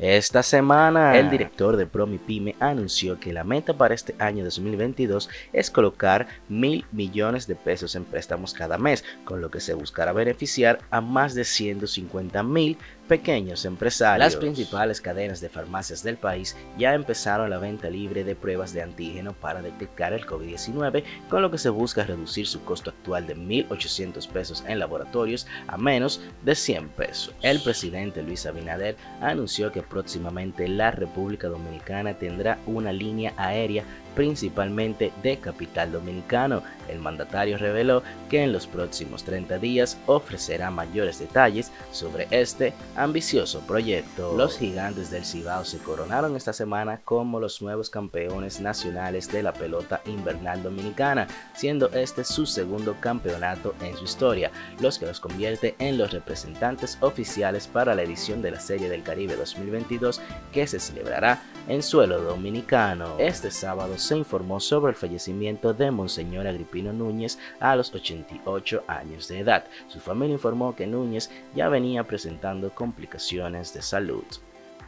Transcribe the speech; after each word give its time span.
Esta 0.00 0.44
semana, 0.44 1.18
el 1.18 1.28
director 1.28 1.76
de 1.76 1.84
Promipyme 1.84 2.54
anunció 2.60 3.18
que 3.18 3.32
la 3.32 3.42
meta 3.42 3.76
para 3.76 3.96
este 3.96 4.14
año 4.20 4.44
2022 4.44 5.28
es 5.52 5.72
colocar 5.72 6.28
mil 6.48 6.86
millones 6.92 7.48
de 7.48 7.56
pesos 7.56 7.96
en 7.96 8.04
préstamos 8.04 8.54
cada 8.54 8.78
mes, 8.78 9.04
con 9.24 9.40
lo 9.40 9.50
que 9.50 9.58
se 9.58 9.74
buscará 9.74 10.12
beneficiar 10.12 10.78
a 10.90 11.00
más 11.00 11.34
de 11.34 11.42
150 11.42 12.44
mil 12.44 12.78
pequeños 13.08 13.64
empresarios. 13.64 14.24
Las 14.24 14.36
principales 14.36 15.00
cadenas 15.00 15.40
de 15.40 15.48
farmacias 15.48 16.02
del 16.02 16.18
país 16.18 16.54
ya 16.76 16.94
empezaron 16.94 17.50
la 17.50 17.58
venta 17.58 17.90
libre 17.90 18.22
de 18.22 18.36
pruebas 18.36 18.72
de 18.72 18.82
antígeno 18.82 19.32
para 19.32 19.62
detectar 19.62 20.12
el 20.12 20.26
COVID-19, 20.26 21.02
con 21.28 21.42
lo 21.42 21.50
que 21.50 21.58
se 21.58 21.70
busca 21.70 22.04
reducir 22.04 22.46
su 22.46 22.62
costo 22.64 22.90
actual 22.90 23.26
de 23.26 23.36
1.800 23.36 24.28
pesos 24.28 24.62
en 24.68 24.78
laboratorios 24.78 25.46
a 25.66 25.76
menos 25.76 26.20
de 26.44 26.54
100 26.54 26.88
pesos. 26.90 27.34
El 27.42 27.60
presidente 27.62 28.22
Luis 28.22 28.46
Abinader 28.46 28.96
anunció 29.20 29.72
que 29.72 29.82
próximamente 29.82 30.68
la 30.68 30.90
República 30.90 31.48
Dominicana 31.48 32.14
tendrá 32.14 32.58
una 32.66 32.92
línea 32.92 33.32
aérea 33.36 33.84
principalmente 34.18 35.12
de 35.22 35.38
capital 35.38 35.92
dominicano. 35.92 36.64
El 36.88 36.98
mandatario 36.98 37.56
reveló 37.56 38.02
que 38.28 38.42
en 38.42 38.52
los 38.52 38.66
próximos 38.66 39.22
30 39.22 39.58
días 39.58 39.96
ofrecerá 40.06 40.72
mayores 40.72 41.20
detalles 41.20 41.70
sobre 41.92 42.26
este 42.30 42.72
ambicioso 42.98 43.60
proyecto. 43.60 44.34
Los 44.36 44.58
gigantes 44.58 45.10
del 45.10 45.24
Cibao 45.24 45.64
se 45.64 45.78
coronaron 45.78 46.36
esta 46.36 46.52
semana 46.52 47.00
como 47.04 47.40
los 47.40 47.62
nuevos 47.62 47.90
campeones 47.90 48.60
nacionales 48.60 49.30
de 49.30 49.42
la 49.42 49.52
pelota 49.52 50.00
invernal 50.06 50.62
dominicana, 50.62 51.28
siendo 51.54 51.88
este 51.90 52.24
su 52.24 52.44
segundo 52.44 52.96
campeonato 53.00 53.74
en 53.80 53.96
su 53.96 54.04
historia, 54.04 54.50
los 54.80 54.98
que 54.98 55.06
los 55.06 55.20
convierte 55.20 55.76
en 55.78 55.96
los 55.96 56.12
representantes 56.12 56.98
oficiales 57.00 57.66
para 57.68 57.94
la 57.94 58.02
edición 58.02 58.42
de 58.42 58.50
la 58.50 58.60
Serie 58.60 58.88
del 58.88 59.02
Caribe 59.02 59.36
2022 59.36 60.20
que 60.52 60.66
se 60.66 60.80
celebrará 60.80 61.42
en 61.68 61.82
suelo 61.82 62.20
dominicano. 62.20 63.16
Este 63.18 63.50
sábado 63.50 63.96
se 63.98 64.16
informó 64.16 64.58
sobre 64.58 64.90
el 64.90 64.96
fallecimiento 64.96 65.72
de 65.72 65.90
Monseñor 65.90 66.46
Agripino 66.46 66.92
Núñez 66.92 67.38
a 67.60 67.76
los 67.76 67.94
88 67.94 68.84
años 68.88 69.28
de 69.28 69.40
edad. 69.40 69.64
Su 69.88 70.00
familia 70.00 70.34
informó 70.34 70.74
que 70.74 70.86
Núñez 70.86 71.30
ya 71.54 71.68
venía 71.68 72.04
presentando 72.04 72.70
complicaciones 72.88 73.74
de 73.74 73.82
salud. 73.82 74.24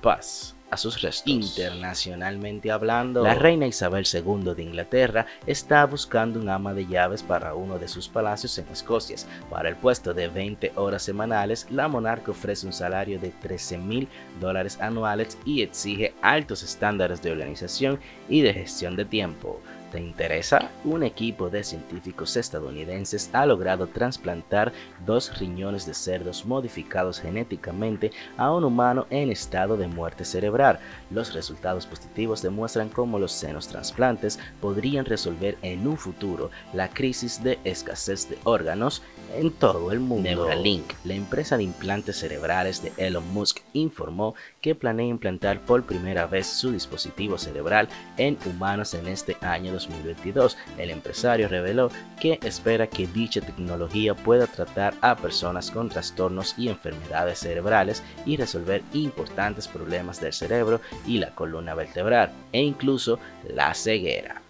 Paz 0.00 0.54
a 0.70 0.76
sus 0.78 1.02
restos. 1.02 1.26
Internacionalmente 1.30 2.70
hablando, 2.70 3.22
la 3.22 3.34
reina 3.34 3.66
Isabel 3.66 4.06
II 4.10 4.54
de 4.54 4.62
Inglaterra 4.62 5.26
está 5.46 5.84
buscando 5.84 6.40
un 6.40 6.48
ama 6.48 6.72
de 6.72 6.86
llaves 6.86 7.22
para 7.22 7.54
uno 7.54 7.78
de 7.78 7.88
sus 7.88 8.08
palacios 8.08 8.56
en 8.56 8.68
Escocia. 8.68 9.16
Para 9.50 9.68
el 9.68 9.76
puesto 9.76 10.14
de 10.14 10.28
20 10.28 10.72
horas 10.76 11.02
semanales, 11.02 11.66
la 11.70 11.88
monarca 11.88 12.30
ofrece 12.30 12.66
un 12.66 12.72
salario 12.72 13.18
de 13.18 13.30
13 13.30 13.76
mil 13.78 14.08
dólares 14.40 14.80
anuales 14.80 15.36
y 15.44 15.60
exige 15.60 16.14
altos 16.22 16.62
estándares 16.62 17.20
de 17.20 17.32
organización 17.32 18.00
y 18.30 18.40
de 18.40 18.54
gestión 18.54 18.96
de 18.96 19.04
tiempo. 19.04 19.60
¿Te 19.90 19.98
interesa? 19.98 20.70
Un 20.84 21.02
equipo 21.02 21.50
de 21.50 21.64
científicos 21.64 22.36
estadounidenses 22.36 23.28
ha 23.32 23.44
logrado 23.44 23.88
trasplantar 23.88 24.72
dos 25.04 25.36
riñones 25.40 25.84
de 25.84 25.94
cerdos 25.94 26.46
modificados 26.46 27.20
genéticamente 27.20 28.12
a 28.36 28.52
un 28.52 28.62
humano 28.62 29.08
en 29.10 29.30
estado 29.32 29.76
de 29.76 29.88
muerte 29.88 30.24
cerebral. 30.24 30.78
Los 31.10 31.34
resultados 31.34 31.86
positivos 31.86 32.40
demuestran 32.40 32.88
cómo 32.88 33.18
los 33.18 33.32
senos 33.32 33.66
trasplantes 33.66 34.38
podrían 34.60 35.06
resolver 35.06 35.58
en 35.62 35.84
un 35.88 35.96
futuro 35.96 36.52
la 36.72 36.88
crisis 36.88 37.42
de 37.42 37.58
escasez 37.64 38.28
de 38.28 38.38
órganos 38.44 39.02
en 39.34 39.50
todo 39.50 39.92
el 39.92 40.00
mundo. 40.00 40.28
Neuralink, 40.28 40.92
la 41.04 41.14
empresa 41.14 41.56
de 41.56 41.64
implantes 41.64 42.16
cerebrales 42.18 42.82
de 42.82 42.92
Elon 42.96 43.26
Musk, 43.32 43.60
informó 43.72 44.34
que 44.60 44.74
planea 44.74 45.06
implantar 45.06 45.60
por 45.60 45.84
primera 45.84 46.26
vez 46.26 46.46
su 46.46 46.72
dispositivo 46.72 47.38
cerebral 47.38 47.88
en 48.16 48.36
humanos 48.46 48.94
en 48.94 49.06
este 49.06 49.36
año 49.40 49.72
2022. 49.72 50.56
El 50.78 50.90
empresario 50.90 51.48
reveló 51.48 51.90
que 52.20 52.38
espera 52.42 52.86
que 52.86 53.06
dicha 53.06 53.40
tecnología 53.40 54.14
pueda 54.14 54.46
tratar 54.46 54.94
a 55.00 55.16
personas 55.16 55.70
con 55.70 55.88
trastornos 55.88 56.54
y 56.58 56.68
enfermedades 56.68 57.38
cerebrales 57.38 58.02
y 58.26 58.36
resolver 58.36 58.82
importantes 58.92 59.68
problemas 59.68 60.20
del 60.20 60.32
cerebro 60.32 60.80
y 61.06 61.18
la 61.18 61.34
columna 61.34 61.74
vertebral 61.74 62.30
e 62.52 62.62
incluso 62.62 63.18
la 63.48 63.74
ceguera. 63.74 64.42